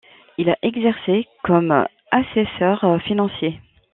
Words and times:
Il 0.39 0.49
a 0.49 0.57
exercé 0.63 1.27
comme 1.43 1.85
assesseur 2.09 2.83
financier. 3.03 3.59